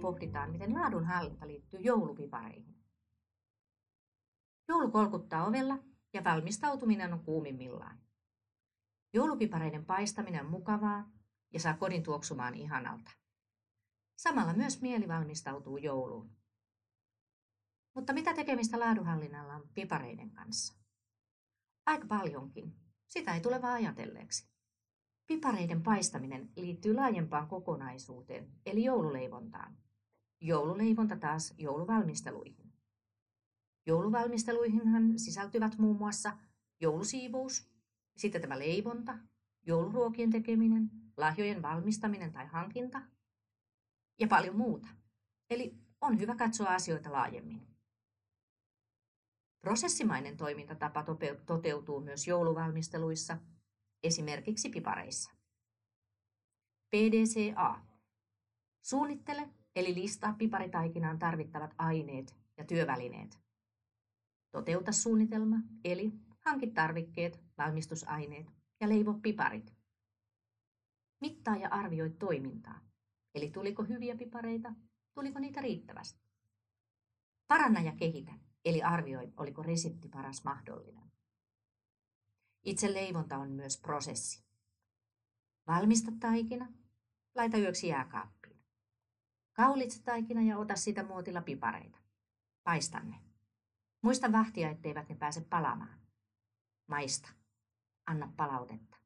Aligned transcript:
pohditaan, 0.00 0.50
miten 0.50 0.74
laadunhallinta 0.74 1.46
liittyy 1.46 1.80
joulupipareihin. 1.80 2.82
Joulu 4.68 4.90
kolkuttaa 4.90 5.46
ovella 5.46 5.78
ja 6.12 6.24
valmistautuminen 6.24 7.12
on 7.12 7.24
kuumimmillaan. 7.24 7.98
Joulupipareiden 9.14 9.84
paistaminen 9.84 10.44
on 10.44 10.50
mukavaa 10.50 11.10
ja 11.52 11.60
saa 11.60 11.74
kodin 11.74 12.02
tuoksumaan 12.02 12.54
ihanalta. 12.54 13.10
Samalla 14.16 14.54
myös 14.54 14.80
mieli 14.82 15.08
valmistautuu 15.08 15.76
jouluun. 15.76 16.36
Mutta 17.94 18.12
mitä 18.12 18.34
tekemistä 18.34 18.80
laadunhallinnalla 18.80 19.54
on 19.54 19.68
pipareiden 19.74 20.30
kanssa? 20.30 20.74
Aika 21.86 22.06
paljonkin. 22.06 22.76
Sitä 23.08 23.34
ei 23.34 23.40
tule 23.40 23.62
vaan 23.62 23.74
ajatelleeksi. 23.74 24.51
Pipareiden 25.26 25.82
paistaminen 25.82 26.50
liittyy 26.56 26.94
laajempaan 26.94 27.48
kokonaisuuteen, 27.48 28.48
eli 28.66 28.84
joululeivontaan. 28.84 29.76
Joululeivonta 30.40 31.16
taas 31.16 31.54
jouluvalmisteluihin. 31.58 32.72
Jouluvalmisteluihinhan 33.86 35.18
sisältyvät 35.18 35.78
muun 35.78 35.96
muassa 35.96 36.38
joulusiivous, 36.80 37.70
sitten 38.16 38.40
tämä 38.40 38.58
leivonta, 38.58 39.18
jouluruokien 39.66 40.30
tekeminen, 40.30 40.90
lahjojen 41.16 41.62
valmistaminen 41.62 42.32
tai 42.32 42.46
hankinta 42.46 43.02
ja 44.20 44.28
paljon 44.28 44.56
muuta. 44.56 44.88
Eli 45.50 45.74
on 46.00 46.20
hyvä 46.20 46.34
katsoa 46.34 46.74
asioita 46.74 47.12
laajemmin. 47.12 47.66
Prosessimainen 49.60 50.36
toimintatapa 50.36 51.04
toteutuu 51.46 52.00
myös 52.00 52.26
jouluvalmisteluissa, 52.26 53.38
esimerkiksi 54.02 54.68
pipareissa. 54.68 55.30
PDCA. 56.90 57.80
Suunnittele 58.82 59.48
eli 59.76 59.94
listaa 59.94 60.32
piparitaikinaan 60.32 61.18
tarvittavat 61.18 61.74
aineet 61.78 62.36
ja 62.56 62.64
työvälineet. 62.64 63.38
Toteuta 64.50 64.92
suunnitelma 64.92 65.56
eli 65.84 66.12
hanki 66.38 66.66
tarvikkeet, 66.66 67.40
valmistusaineet 67.58 68.46
ja 68.80 68.88
leivo 68.88 69.14
piparit. 69.14 69.74
Mittaa 71.20 71.56
ja 71.56 71.68
arvioi 71.68 72.10
toimintaa. 72.10 72.80
Eli 73.34 73.50
tuliko 73.50 73.82
hyviä 73.82 74.16
pipareita, 74.16 74.74
tuliko 75.14 75.38
niitä 75.38 75.60
riittävästi. 75.60 76.20
Paranna 77.48 77.80
ja 77.80 77.92
kehitä, 77.92 78.32
eli 78.64 78.82
arvioi, 78.82 79.32
oliko 79.36 79.62
resepti 79.62 80.08
paras 80.08 80.44
mahdollinen. 80.44 81.11
Itse 82.62 82.94
leivonta 82.94 83.36
on 83.36 83.50
myös 83.50 83.80
prosessi. 83.80 84.44
Valmista 85.66 86.12
taikina, 86.20 86.72
laita 87.34 87.58
yöksi 87.58 87.88
jääkaappiin. 87.88 88.62
Kaulitse 89.52 90.02
taikina 90.02 90.42
ja 90.42 90.58
ota 90.58 90.76
siitä 90.76 91.02
muotilla 91.02 91.42
pipareita. 91.42 91.98
Paista 92.64 93.00
ne. 93.00 93.14
Muista 94.02 94.32
vahtia, 94.32 94.70
etteivät 94.70 95.08
ne 95.08 95.14
pääse 95.14 95.40
palamaan. 95.40 96.00
Maista. 96.86 97.28
Anna 98.06 98.32
palautetta. 98.36 98.96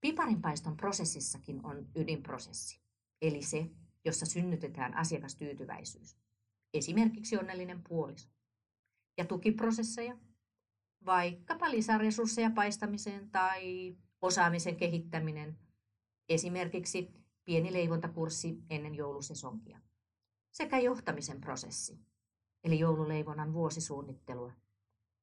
Piparinpaiston 0.00 0.76
prosessissakin 0.76 1.66
on 1.66 1.88
ydinprosessi, 1.94 2.80
eli 3.22 3.42
se, 3.42 3.70
jossa 4.04 4.26
synnytetään 4.26 4.94
asiakastyytyväisyys, 4.94 6.16
esimerkiksi 6.74 7.36
onnellinen 7.36 7.82
puoliso, 7.82 8.28
ja 9.16 9.24
tukiprosesseja, 9.24 10.16
vaikkapa 11.06 11.70
lisäresursseja 11.70 12.50
paistamiseen 12.50 13.30
tai 13.30 13.96
osaamisen 14.22 14.76
kehittäminen, 14.76 15.58
esimerkiksi 16.28 17.10
pieni 17.44 17.72
leivontakurssi 17.72 18.62
ennen 18.70 18.94
joulusesonkia, 18.94 19.80
sekä 20.50 20.78
johtamisen 20.78 21.40
prosessi, 21.40 21.98
eli 22.64 22.78
joululeivonnan 22.78 23.52
vuosisuunnittelua. 23.52 24.52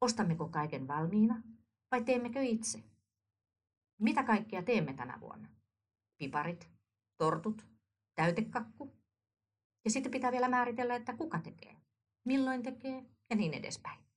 Ostammeko 0.02 0.48
kaiken 0.48 0.88
valmiina 0.88 1.42
vai 1.92 2.04
teemmekö 2.04 2.42
itse? 2.42 2.84
Mitä 4.00 4.24
kaikkea 4.24 4.64
teemme 4.64 4.94
tänä 4.94 5.20
vuonna? 5.22 5.50
Piparit, 6.18 6.70
tortut, 7.18 7.66
täytekakku. 8.16 8.94
Ja 9.86 9.92
sitten 9.92 10.12
pitää 10.12 10.32
vielä 10.32 10.50
määritellä, 10.50 10.96
että 10.96 11.14
kuka 11.14 11.40
tekee, 11.40 11.76
milloin 12.26 12.64
tekee 12.64 13.06
ja 13.30 13.36
niin 13.36 13.54
edespäin. 13.54 14.11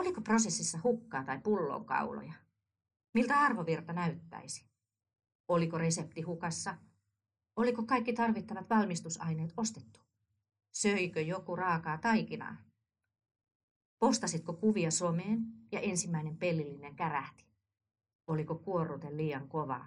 Oliko 0.00 0.20
prosessissa 0.20 0.78
hukkaa 0.84 1.24
tai 1.24 1.38
pullonkauloja? 1.38 2.32
Miltä 3.14 3.40
arvovirta 3.40 3.92
näyttäisi? 3.92 4.64
Oliko 5.48 5.78
resepti 5.78 6.22
hukassa? 6.22 6.76
Oliko 7.56 7.82
kaikki 7.82 8.12
tarvittavat 8.12 8.70
valmistusaineet 8.70 9.52
ostettu? 9.56 10.00
Söikö 10.72 11.20
joku 11.20 11.56
raakaa 11.56 11.98
taikinaa? 11.98 12.56
Postasitko 13.98 14.52
kuvia 14.52 14.90
someen 14.90 15.38
ja 15.72 15.80
ensimmäinen 15.80 16.36
pellillinen 16.36 16.96
kärähti? 16.96 17.44
Oliko 18.26 18.54
kuorrute 18.54 19.16
liian 19.16 19.48
kovaa? 19.48 19.86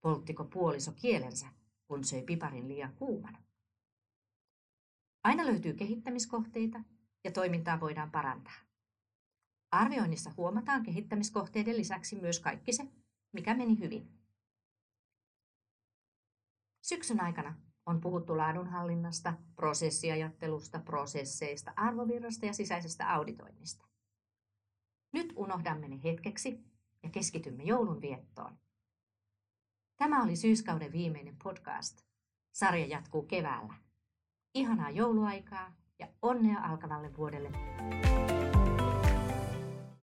Polttiko 0.00 0.44
puoliso 0.44 0.92
kielensä, 0.92 1.46
kun 1.86 2.04
söi 2.04 2.22
piparin 2.22 2.68
liian 2.68 2.92
kuumana? 2.92 3.38
Aina 5.24 5.46
löytyy 5.46 5.72
kehittämiskohteita 5.72 6.80
ja 7.24 7.32
toimintaa 7.32 7.80
voidaan 7.80 8.10
parantaa. 8.10 8.71
Arvioinnissa 9.72 10.32
huomataan 10.36 10.82
kehittämiskohteiden 10.82 11.76
lisäksi 11.76 12.16
myös 12.16 12.40
kaikki 12.40 12.72
se, 12.72 12.86
mikä 13.32 13.54
meni 13.54 13.78
hyvin. 13.78 14.08
Syksyn 16.82 17.22
aikana 17.22 17.54
on 17.86 18.00
puhuttu 18.00 18.36
laadunhallinnasta, 18.36 19.34
prosessiajattelusta, 19.56 20.78
prosesseista, 20.78 21.72
arvovirrasta 21.76 22.46
ja 22.46 22.52
sisäisestä 22.52 23.14
auditoinnista. 23.14 23.86
Nyt 25.12 25.32
unohdamme 25.36 25.88
ne 25.88 26.00
hetkeksi 26.04 26.64
ja 27.02 27.10
keskitymme 27.10 27.62
joulun 27.62 28.00
viettoon. 28.00 28.58
Tämä 29.96 30.22
oli 30.22 30.36
syyskauden 30.36 30.92
viimeinen 30.92 31.36
podcast. 31.42 32.02
Sarja 32.52 32.86
jatkuu 32.86 33.22
keväällä. 33.22 33.74
Ihanaa 34.54 34.90
jouluaikaa 34.90 35.72
ja 35.98 36.08
onnea 36.22 36.60
alkavalle 36.60 37.16
vuodelle. 37.16 37.50